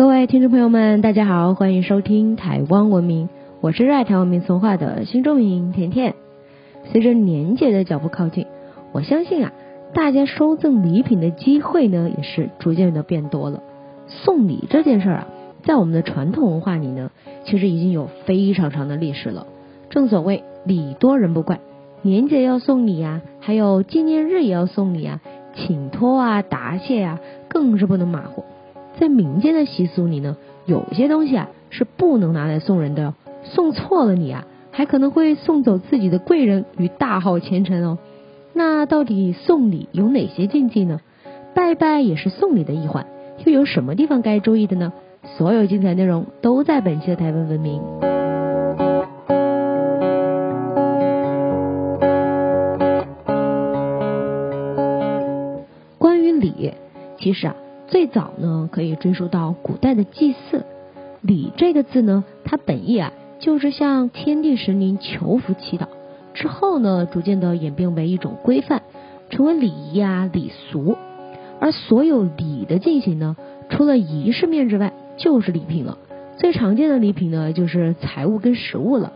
[0.00, 3.28] 各位听众朋友们，大家好，欢迎收听台湾文明，
[3.60, 6.14] 我是热爱台湾民俗文化的新中民甜甜。
[6.90, 8.46] 随着年节的脚步靠近，
[8.92, 9.52] 我相信啊，
[9.92, 13.62] 大家收赠礼品的机会呢，也是逐渐的变多了。
[14.06, 15.26] 送礼这件事儿啊，
[15.64, 17.10] 在我们的传统文化里呢，
[17.44, 19.46] 其实已经有非常长的历史了。
[19.90, 21.60] 正所谓礼多人不怪，
[22.00, 25.20] 年节要送礼呀，还有纪念日也要送礼啊，
[25.54, 27.20] 请托啊、答谢啊，
[27.50, 28.44] 更是不能马虎。
[28.98, 30.36] 在民间的习俗里呢，
[30.66, 37.98] 有些东西啊是不能拿来送人的，送错了你啊，还可能会送走自己的贵人与大好前程哦。
[38.52, 41.00] 那到底送礼有哪些禁忌呢？
[41.54, 43.06] 拜拜也是送礼的一环，
[43.44, 44.92] 又有什么地方该注意的呢？
[45.36, 47.80] 所有精彩内容都在本期的台湾文明。
[55.98, 56.74] 关于礼，
[57.18, 57.54] 其实啊。
[57.90, 60.64] 最早呢，可以追溯到古代的祭祀。
[61.22, 65.88] 礼这个字呢，它本意啊，就是向天地神灵求福祈祷。
[66.32, 68.82] 之后呢，逐渐的演变为一种规范，
[69.28, 70.96] 成为礼仪啊、礼俗。
[71.58, 73.36] 而所有礼的进行呢，
[73.68, 75.98] 除了仪式面之外，就是礼品了。
[76.36, 79.12] 最常见的礼品呢，就是财物跟食物了。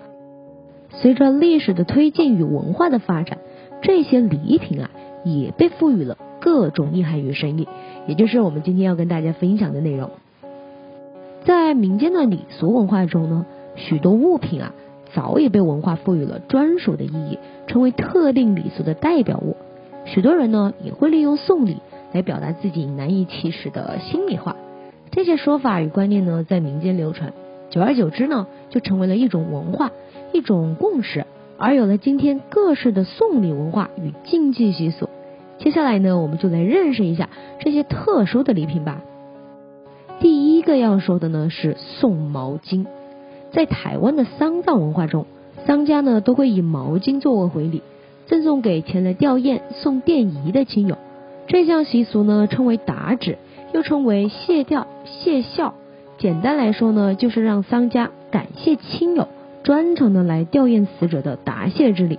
[0.90, 3.38] 随着历史的推进与文化的发展，
[3.82, 4.90] 这些礼品啊，
[5.24, 6.18] 也被赋予了。
[6.40, 7.66] 各种意涵与深意，
[8.06, 10.10] 也就是我们今天要跟大家分享的内容。
[11.44, 13.46] 在民间的礼俗文化中呢，
[13.76, 14.72] 许多物品啊，
[15.12, 19.56] 早已被文化赋予了专属的意义，成为特定礼俗的代表物。
[20.06, 21.78] 许多人呢，也会利用送礼
[22.12, 24.56] 来表达自己难以启齿的心里话。
[25.10, 27.32] 这些说法与观念呢，在民间流传，
[27.70, 29.92] 久而久之呢，就成为了一种文化，
[30.32, 31.26] 一种共识，
[31.58, 35.08] 而有了今天各式的送礼文化与禁忌习俗。
[35.58, 39.00] 接下来呢，我们就来认识一下这些特殊的礼品吧。
[40.20, 42.86] 第一个要说的呢是送毛巾。
[43.52, 45.26] 在台湾的丧葬文化中，
[45.66, 47.82] 丧家呢都会以毛巾作为回礼，
[48.26, 50.98] 赠送给前来吊唁、送奠仪的亲友。
[51.46, 53.38] 这项习俗呢称为打纸，
[53.72, 55.74] 又称为谢吊、谢孝。
[56.18, 59.28] 简单来说呢，就是让丧家感谢亲友
[59.62, 62.18] 专程的来吊唁死者的答谢之礼。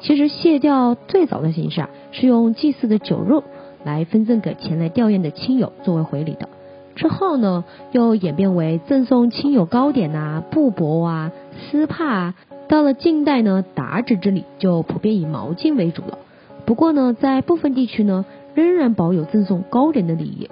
[0.00, 3.44] 其实谢掉最早的形式啊，是用祭祀的酒肉
[3.84, 6.48] 来分赠给前来吊唁的亲友作为回礼的。
[6.94, 12.34] 之后呢，又演变为赠送亲友糕点呐、布帛啊、丝帕啊。
[12.68, 16.18] 到了近代呢，打纸之礼就普遍以毛巾为主了。
[16.66, 20.50] 不过呢，在部分地区呢，仍然保有赠送糕点的礼仪。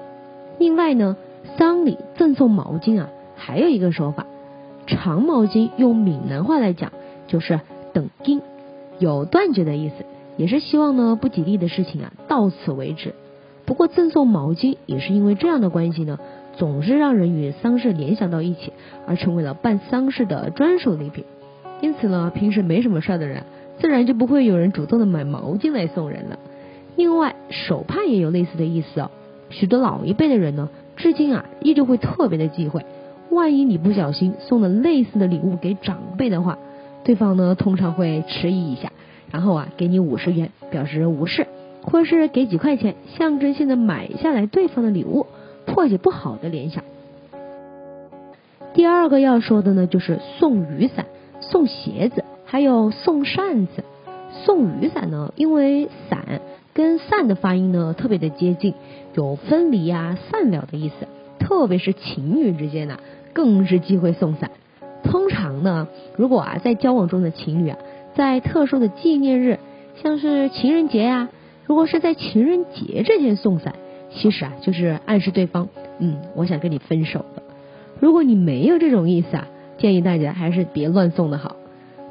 [0.59, 1.17] 另外呢，
[1.59, 4.27] 丧礼赠送毛巾啊，还有一个说法，
[4.87, 6.93] 长毛巾用闽南话来讲
[7.27, 7.61] 就是
[7.93, 8.41] 等巾。
[8.99, 10.05] 有断绝的意思，
[10.37, 13.15] 也是希望呢不吉利的事情啊到此为止。
[13.65, 16.19] 不过赠送毛巾也是因为这样的关系呢，
[16.57, 18.73] 总是让人与丧事联想到一起，
[19.07, 21.25] 而成为了办丧事的专属礼品。
[21.81, 23.43] 因此呢，平时没什么事儿的人，
[23.79, 26.39] 自然就不会有人主动的买毛巾来送人了。
[26.95, 29.11] 另外，手帕也有类似的意思哦。
[29.51, 32.87] 许多老一辈的人呢，至今啊依旧会特别的忌讳，
[33.31, 36.57] 万一你不小心送了类似的礼物给长辈的话。
[37.07, 38.91] 对方呢通常会迟疑一下，
[39.31, 41.47] 然后啊给你五十元表示无视，
[41.83, 45.29] 或是给几块钱象征性的买下来对方的礼物，
[45.67, 46.83] 破解不好的联想。
[48.75, 51.07] 第二个要说的呢就是送雨伞、
[51.41, 53.85] 送鞋子，还有送扇子。
[54.45, 56.41] 送雨伞呢，因为伞
[56.75, 58.75] 跟散的发音呢特别的接近，
[59.15, 61.07] 有分离啊、散了的意思，
[61.39, 62.99] 特别是情侣之间呢，
[63.33, 64.51] 更是忌讳送伞。
[65.05, 67.79] 通常呢，如果啊在交往中的情侣啊，
[68.15, 69.59] 在特殊的纪念日，
[70.03, 71.29] 像是情人节呀，
[71.65, 73.75] 如果是在情人节这天送伞，
[74.11, 75.69] 其实啊就是暗示对方，
[75.99, 77.43] 嗯，我想跟你分手了。
[78.01, 79.49] 如果你没有这种意思啊，
[79.79, 81.57] 建议大家还是别乱送的好。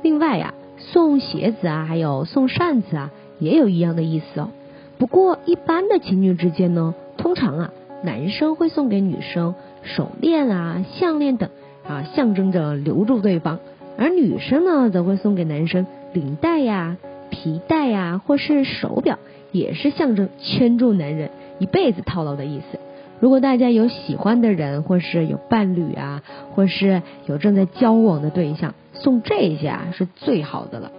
[0.02, 4.50] 另外呀，送鞋子啊，还有送扇子啊，也有一样的意思哦。
[4.98, 11.50] 不过一般的情侣之间呢，通常啊，男生会送给女生手链啊、项链等。
[11.88, 13.60] 啊，象征着留住对方，
[13.98, 16.98] 而女生呢，则会送给男生领带呀、
[17.30, 19.20] 皮带呀，或是手表，
[19.52, 21.30] 也是象征圈住男人
[21.60, 22.80] 一辈子套牢的意思。
[23.20, 26.22] 如果大家有喜欢的人，或是有伴侣啊，
[26.54, 30.92] 或是有正在交往的对象，送这些啊，是最好的了。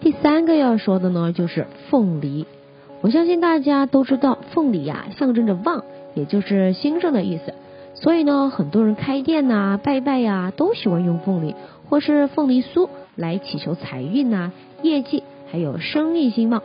[0.00, 2.46] 第三个要说的呢，就是凤梨。
[3.00, 5.84] 我相信大家都知道，凤梨呀，象征着旺，
[6.14, 7.54] 也就是兴盛的意思。
[8.04, 11.54] 所以呢，很多人开店呐、拜拜呀，都喜欢用凤梨
[11.88, 14.52] 或是凤梨酥来祈求财运呐、
[14.82, 16.62] 业绩还有生意兴旺。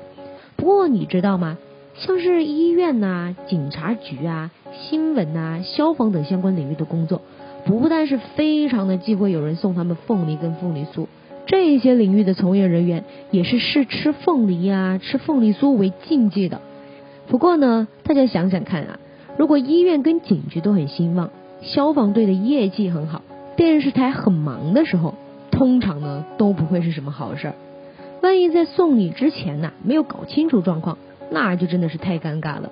[0.57, 1.57] 不过你知道吗？
[1.95, 7.21] 像是医院呐、警察局啊、新闻啊、消防等相关领域的工作，
[7.63, 11.07] 不但是非常的忌讳有人送他们凤梨跟凤梨酥，
[11.45, 16.59] 这些领域的从业人员也是视吃凤梨啊、吃凤梨酥为禁忌的。
[17.29, 18.99] 不过呢，大家想想看啊，
[19.39, 21.29] 如果医院跟警局都很兴旺，
[21.61, 23.21] 消防队的业绩很好，
[23.55, 25.13] 电视台很忙的时候，
[25.49, 27.53] 通常呢都不会是什么好事儿。
[28.21, 30.97] 万一在送礼之前呢，没有搞清楚状况，
[31.31, 32.69] 那就真的是太尴尬了。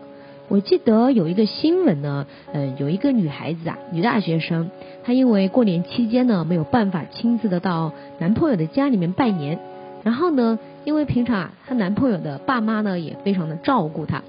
[0.50, 4.70] 我记得有一个新闻呢，嗯，有一个女孩子啊，女大学生，
[5.06, 9.58] 她因为过年期间呢没有办法亲自的到男朋友的家里面拜年，
[10.04, 14.22] 然后呢，因为平常啊，她男朋友的爸妈呢也非常的照顾她，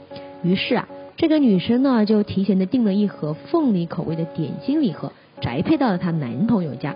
[0.44, 0.88] 于是啊，
[1.18, 5.10] 这个女生呢就提前的订了一盒凤梨口味的点心礼盒，
[5.40, 6.94] 宅配到了她男朋友家。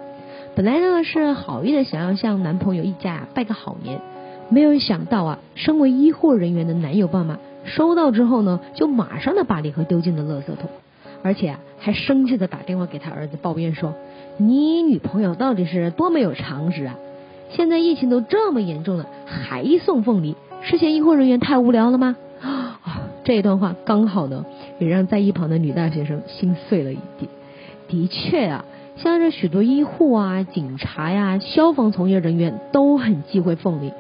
[0.55, 4.01] 本来呢是好意的想要向男朋友一家拜个好年。
[4.49, 10.71] 没有想到啊，身为医护人员的男友爸妈收到之后呢，就马上的把礼盒丢进了垃圾桶，
[11.25, 13.93] 而且啊，还生气的打电话给他儿子抱怨说
[14.39, 16.95] ：“你女朋友到底是多没有常识啊！
[17.51, 22.15] 现在疫情都这么严重了，还送凤梨，是嫌医护人员太无聊了吗？”
[23.25, 24.45] 这一段话刚好呢，
[24.79, 27.29] 也让在一旁的女大学生心碎了一地。
[27.89, 28.65] 的确啊，
[28.97, 33.93] 像这许多医护啊、警察呀、消防从业人员都很忌讳凤梨。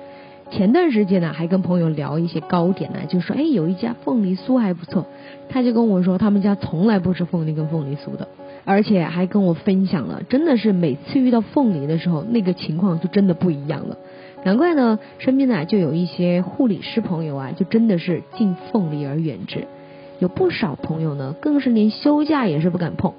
[0.51, 5.07] 前段时间呢，还跟朋友聊一些糕点呢，就说哎，有一家凤梨酥还不错。
[5.49, 8.29] 他就跟我说，他们家从来不吃凤梨跟凤梨酥的，
[8.65, 13.97] 而且还跟我分享了，真的是每次遇到凤梨的时候，那个情况就真的不一样了。
[14.45, 19.67] 难怪呢，身边呢就有一些护理师朋友啊，就真的是敬凤梨而远之。
[20.19, 23.13] 有不少朋友呢，更是连休假也是不敢碰，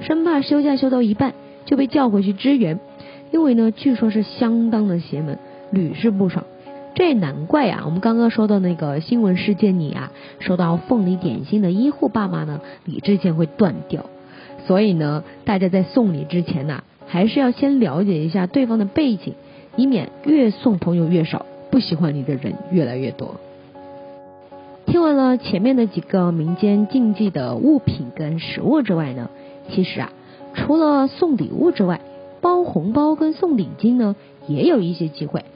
[0.00, 1.34] 生怕休假休到一半
[1.64, 2.80] 就被叫回去支援，
[3.30, 5.38] 因为呢，据说是相当的邪门，
[5.70, 6.44] 屡试不爽。
[6.94, 7.82] 这也难怪啊！
[7.84, 14.06] 我们刚刚说到那个新闻事件里啊，收到凤梨点心的医护爸妈呢，理智线会断掉。
[14.66, 19.34] 所以呢，大家在送礼之前呢，还是要先了解一下对方的背景，
[19.80, 23.36] 以免越送朋友越少，不喜欢你的人越来越多。
[24.84, 29.30] 听完了前面的几个民间禁忌的物品跟食物之外呢，
[29.70, 30.12] 其实啊，
[30.52, 32.02] 除了送礼物之外，
[32.42, 34.16] 包红包跟送礼金呢，
[34.46, 35.46] 也有一些机会。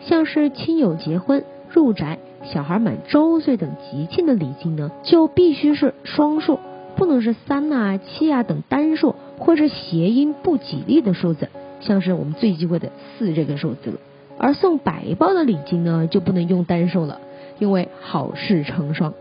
[0.00, 6.58] 像是亲友结婚、入宅、小孩满周岁等吉庆的礼金呢，就必须是双数，
[6.96, 11.48] 不能是三啊、七啊等单数或者谐音不吉利的数字，
[11.80, 13.98] 像是我们最忌讳的四这个数字。
[14.38, 17.20] 而送白包的礼金呢，就不能用单数了，
[17.58, 19.14] 因为好事成双，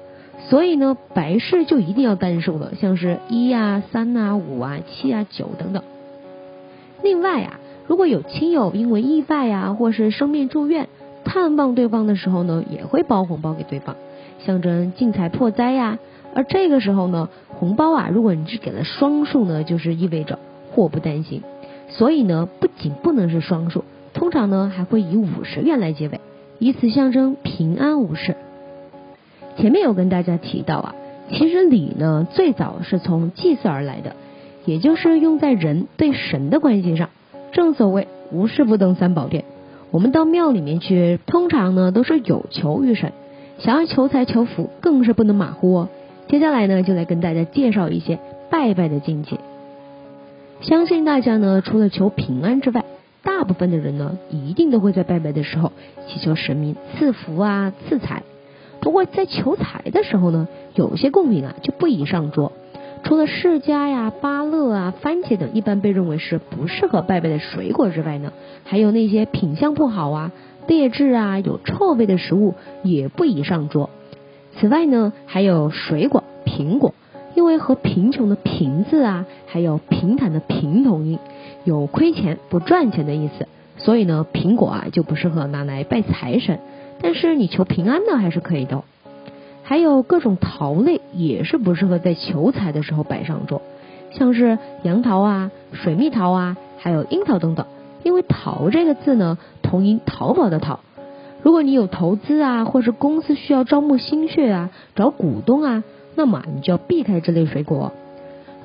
[0.50, 5.84] 所以呢，白事就一定要单数了，像是一啊、三啊、五啊、七啊、九等等。
[7.04, 7.60] 另外啊。
[7.88, 10.90] 如果有亲友因为意外呀，或是生病住院，
[11.24, 13.96] 探望对方的时候呢，也会包红包给对方，
[14.46, 15.98] 象征进财破灾呀。
[16.36, 20.38] 而这个时候呢，红包啊，如果你只给了双数呢，就是意味着
[20.74, 21.44] 祸不单行。
[21.90, 26.20] 所以呢，不仅不能是双数，通常呢还会以五十元来结尾，
[26.60, 28.36] 以此象征平安无事。
[29.58, 30.96] 前面有跟大家提到啊，
[31.32, 34.16] 其实礼呢最早是从祭祀而来的，
[34.66, 37.10] 也就是用在人对神的关系上。
[37.52, 39.46] 正所谓无事不登三宝殿，
[39.90, 43.14] 我们到庙里面去，通常呢都是有求于神，
[43.58, 45.90] 想要求财求福，更是不能马虎哦。
[46.28, 48.20] 接下来呢，就来跟大家介绍一些
[48.52, 49.38] 拜拜的境界。
[50.62, 52.84] 相信大家呢，除了求平安之外，
[53.24, 55.72] 大部分的人呢，一定都会在拜拜的时候
[56.08, 58.24] 祈求神明赐福啊、赐财。
[58.82, 62.52] 不过在求财的时候呢，有些贡品啊就不宜上桌。
[63.04, 68.34] 除了释迦呀、芭乐啊、番茄等一般被认为是不适合拜拜的水果之外呢，
[68.64, 70.32] 还有那些品相不好啊、
[70.68, 73.90] 劣质啊、有臭味的食物也不宜上桌。
[74.60, 76.96] 此外呢，还有水果苹果，
[77.36, 81.18] 因为和贫穷的贫字啊，还有平坦的平同音，
[81.64, 86.60] 有亏钱不赚钱的意思，所以呢，苹果啊就不适合拿来拜财神。
[87.02, 88.84] 但是你求平安呢，还是可以的。
[89.64, 93.62] 还有各种桃类也是不适合在求财的时候摆上桌，
[94.12, 97.66] 像是杨桃啊、水蜜桃啊，还有樱桃等等。
[98.04, 100.80] 因为桃这个字呢，同音淘宝的淘。
[101.42, 105.84] 如果你有投资啊，或是公司需要招募心血啊、找股东啊，
[106.16, 107.92] 那么你就要避开这类水果。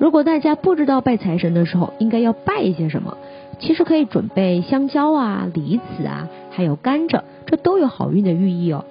[0.02, 3.18] 如果大家不知道拜财神的时候应该要拜一些什么，
[3.60, 8.84] 其实可以准备香蕉啊、梨子啊，还有甘蔗，这都有好运的寓意哦。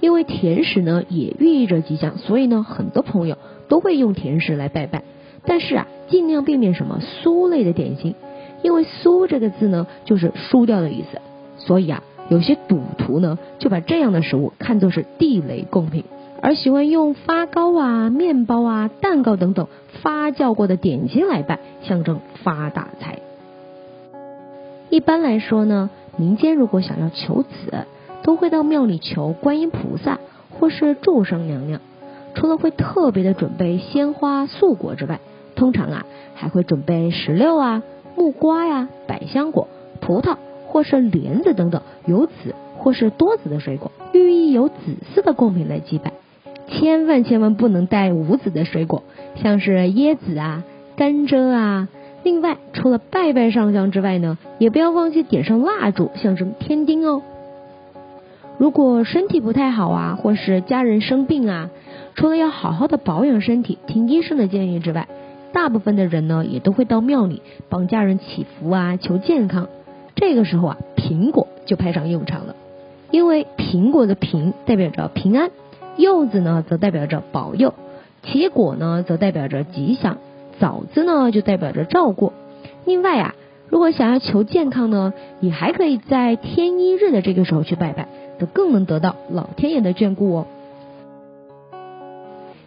[0.00, 5.04] 因为甜食呢也寓意着吉祥，所以呢很多朋友都会用甜食来拜拜。
[5.46, 8.14] 但是啊，尽量避免什么酥类的点心，
[8.60, 11.18] 因为酥这个字呢就是输掉的意思。
[11.56, 16.04] 所以啊，有些赌徒呢就把这样的食物看作是地雷贡品，
[16.42, 19.68] 而喜欢用发糕啊、面包啊、蛋糕等等
[20.02, 23.20] 发酵过的点心来拜，象征发大财。
[24.90, 27.86] 一般来说呢，民间如果想要求子，
[28.24, 30.18] 都会到庙里求观音菩萨
[30.50, 31.80] 或是众生娘娘。
[32.34, 35.20] 除了会特别的准备鲜花素果之外，
[35.54, 37.84] 通常啊还会准备石榴啊、
[38.16, 39.68] 木瓜呀、百香果、
[40.00, 44.74] 葡萄或是莲子等等有籽或是多籽的水果，寓意有子
[45.14, 46.12] 嗣的贡品来祭拜。
[46.72, 49.02] 千万千万不能带无籽的水果，
[49.36, 50.64] 像是椰子啊、
[50.96, 51.88] 甘蔗啊。
[52.24, 57.22] 另外，除了拜拜上香之外呢，也不要忘记点上蜡烛，象征天丁哦。
[58.58, 61.70] 如果身体不太好啊，或是家人生病啊，
[62.14, 65.08] 除了要好好的保养身体，听医生的建议之外，
[65.52, 69.68] 大部分的人呢，也都会到庙里帮家人祈福啊，求健康。
[70.14, 72.54] 这个时候啊，苹果就派上用场了，
[73.10, 75.50] 因为苹果的苹代表着平安，
[75.96, 77.74] 柚子呢则代表着保佑，
[78.22, 80.18] 奇果呢则代表着吉祥，
[80.58, 82.32] 枣子呢就代表着照顾。
[82.84, 83.34] 另外啊，
[83.68, 88.08] 如果想要求健康呢，你还可以在天一日的这个时候去拜拜。
[88.54, 90.46] 更能得到老天爷的眷顾哦。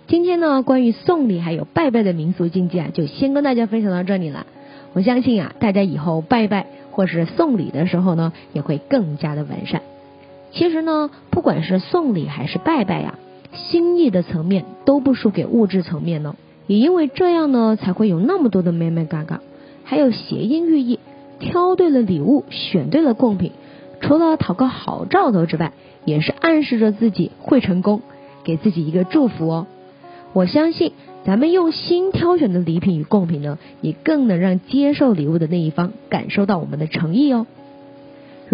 [0.08, 4.48] 今天呢，关于送礼还有拜拜的民俗禁忌啊，就先跟大家分享到这里了。
[4.94, 9.82] 我相信啊，大家以后拜拜或是送礼的时候呢，也会更加的完善。
[10.56, 13.20] 其实呢，不管是送礼还是拜拜呀，
[13.52, 16.38] 心意的层面都不输给物质层面呢。
[16.66, 19.42] 也因为这样呢，才会有那么多的妹妹嘎嘎，
[19.84, 21.00] 还有谐音寓意，
[21.40, 23.52] 挑对了礼物，选对了贡品。
[24.00, 25.74] 除了讨个好兆头之外，
[26.06, 28.02] 也是暗示着自己会成功，
[28.46, 29.68] 给自己一个祝福哦。
[30.32, 30.94] 我相信
[31.26, 37.46] 咱们用心挑选的礼品与贡品呢，也更能让接受礼物的那一方感受到我们的诚意哦。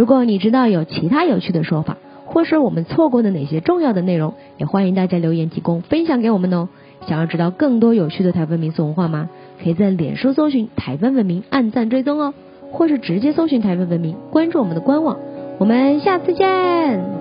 [0.02, 6.70] 如果你知道有其他有趣的说法，或是我们错过的哪些重要的内容，也欢迎大家留言提供分享给我们哦。
[7.08, 9.30] 想要知道更多有趣的台湾民俗文化吗？
[9.64, 12.34] 可以在脸书搜寻台湾文明，按赞追踪哦，
[12.72, 15.20] 或是直接搜寻台湾文明，关注我们的官网。
[15.60, 17.21] 我们下次见。